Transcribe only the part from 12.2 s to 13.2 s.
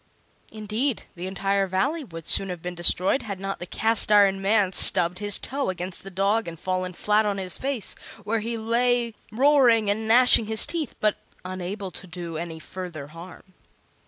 any further